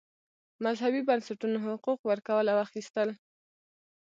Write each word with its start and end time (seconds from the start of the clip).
مذهبي 0.65 0.99
بنسټونو 1.07 1.57
حقوق 1.65 1.99
ورکول 2.09 2.45
او 2.53 2.57
اخیستل. 2.67 3.09